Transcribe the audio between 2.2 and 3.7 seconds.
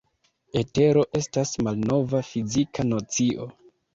fizika nocio.